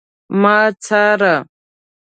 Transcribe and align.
ما 0.41 0.57
څاره 0.83 1.33